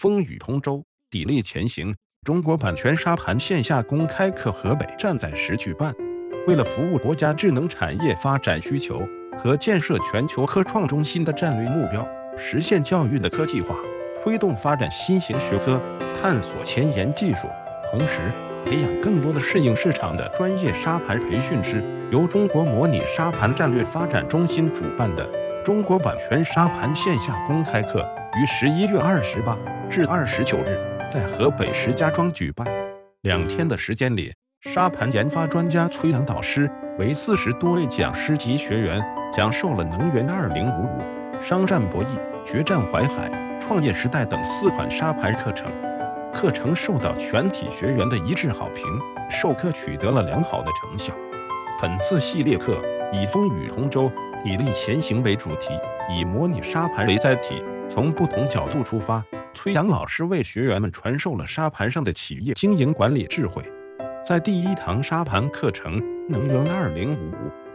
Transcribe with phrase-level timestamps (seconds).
[0.00, 1.94] 风雨同舟，砥砺前行。
[2.24, 5.94] 中国版权沙盘线下公开课河北站在时举办。
[6.46, 9.06] 为了服务国家智能产业发展需求
[9.38, 12.08] 和建设全球科创中心的战略目标，
[12.38, 13.76] 实现教育的科技化，
[14.24, 15.78] 推动发展新型学科，
[16.18, 17.46] 探索前沿技术，
[17.90, 18.32] 同时
[18.64, 21.84] 培养更多的适应市场的专业沙盘培训师。
[22.10, 25.28] 由中国模拟沙盘战略发展中心主办的
[25.62, 28.00] 中国版权沙盘线下公开课，
[28.40, 29.58] 于十一月二十八
[29.90, 30.78] 至二十九日
[31.12, 32.66] 在河北石家庄举办。
[33.20, 41.02] 两天的时间里，沙盘研发专家崔阳导师为四十多位讲师及学员讲授了《能源二零五五》
[41.46, 42.06] 《商战博弈》
[42.44, 43.28] 《决战淮海》
[43.60, 45.70] 《创业时代》等四款沙盘课程。
[46.32, 48.86] 课程受到全体学员的一致好评，
[49.28, 51.12] 授课取得了良好的成效。
[51.82, 52.78] 本次系列课
[53.12, 54.10] 以“风雨同舟，
[54.44, 55.70] 砥砺前行”为主题，
[56.10, 63.62] 以模拟沙盘为载体，从不同角度出发，崔阳老师为学员们传授了沙盘上的企业经营管理智慧。
[64.26, 67.16] 在第一堂沙盘课程《能源2055》，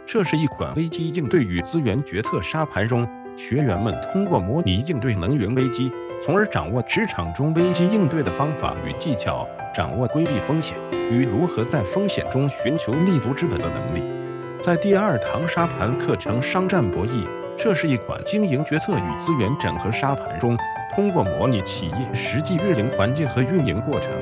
[0.06, 9.46] 这是一款危机应对与资源决策沙盘中，学员们通过模拟应对能源危机，从而掌握职场中危机应对的方法与技巧。
[9.74, 10.78] 掌握规避风险
[11.12, 14.15] 与如何在风险中寻求立足之本的能力。
[14.62, 17.10] 在第二堂沙盘课程《商战博弈》，
[17.56, 20.56] 这是一款经营决策与资源整合沙盘中，
[20.94, 24.12] 通过模拟企业实际运营环境和运营过程，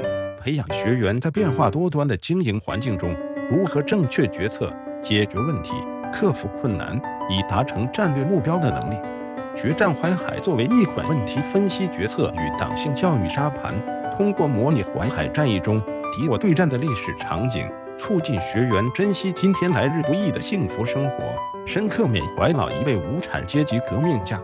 [0.42, 3.14] 培养学员在变化多端的经营环境中，
[3.50, 5.72] 如何正确决策、解决问题、
[6.12, 8.96] 克服困难，以达成战略目标的能力。
[9.56, 13.74] 决战淮海作为一款问题分析决策与党性教育沙盘。
[14.16, 15.80] 通过模拟淮海战役中
[16.12, 21.34] 敌我对战的历史场景，促进学员珍惜今天来日不易的幸福生活，
[21.66, 24.40] 深刻缅怀老一辈无产阶级革命家。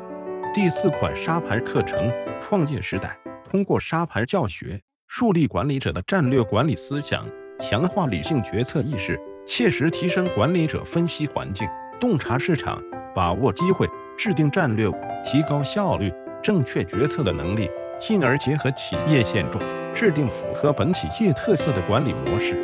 [0.55, 2.09] 第四款沙盘课程
[2.41, 3.09] 《创业时代》，
[3.51, 7.27] 通过沙盘教学，树立管理者的战略管理思想，
[7.59, 11.69] 强化理性决策意识，切实提升管理者分析环境、
[12.01, 12.83] 洞察市场、
[13.15, 14.91] 把握机会、制定战略、
[15.25, 16.13] 提高效率、
[16.43, 17.69] 正确决策的能力。
[17.99, 19.63] 进而结合企业现状，
[19.93, 22.57] 制定符合本企业特色的管理模式。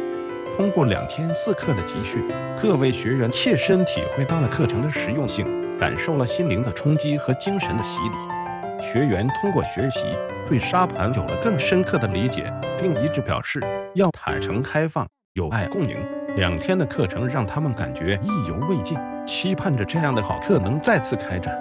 [0.57, 2.27] 通过两天四课的集训，
[2.59, 5.47] 各位学员切身体会到了课程的实用性，
[5.79, 8.81] 感受了心灵的冲击和精神的洗礼。
[8.81, 10.07] 学员通过学习，
[10.49, 12.51] 对沙盘有了更深刻的理解，
[12.81, 13.63] 并一致表示
[13.95, 15.99] 要坦诚开放、友爱共赢。
[16.37, 18.97] 两天的课程让他们感觉意犹未尽，
[19.27, 21.55] 期盼着这样的好课能再次开展。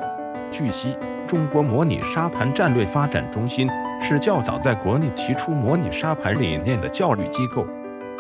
[0.50, 0.96] 据悉。
[1.28, 3.68] 中国模拟沙盘战略发展中心
[4.00, 7.66] 是较早在国内提出模拟沙盘理念的教育机构，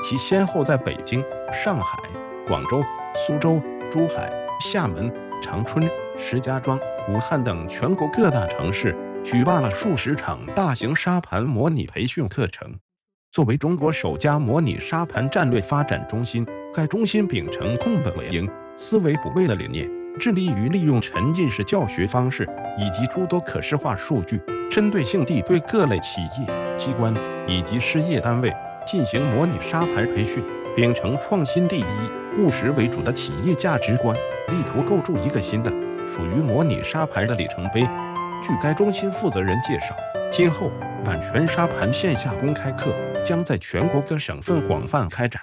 [0.07, 1.97] 其先后在北京、上海、
[2.45, 2.83] 广州、
[3.16, 5.11] 苏州、珠海、厦门、
[5.41, 6.79] 长春、石家庄、
[7.09, 12.75] 武汉等全国各大城市举办了数十场大型沙盘模拟培训课程。
[13.31, 19.89] 作为中国首家模拟沙盘战略发展中心，该中心秉承“控本为营、思维补位”的理念。
[20.19, 24.39] 致力于利用沉浸式教学方式以及诸多可视化数据，
[24.69, 27.13] 针对性地对各类企业、机关
[27.47, 28.53] 以及事业单位
[28.85, 30.44] 进行模拟沙盘培训，
[30.75, 31.85] 秉承创新第一、
[32.38, 34.16] 务实为主的企业价值观，
[34.50, 35.69] 力图构筑一个新的
[36.07, 37.81] 属于模拟沙盘的里程碑。
[38.44, 39.96] 据该中心负责人介绍，
[40.29, 40.72] 今后
[41.03, 42.91] 版权沙盘线下公开课
[43.23, 45.41] 将在全国各省份广泛开展。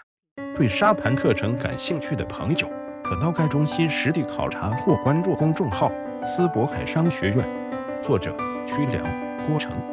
[0.56, 2.68] 对沙盘课程感兴趣的朋友。
[3.04, 5.92] 可到该中心实地考察或关注公众号
[6.24, 7.46] “思博海商学院”，
[8.00, 9.04] 作者：曲良、
[9.46, 9.91] 郭成。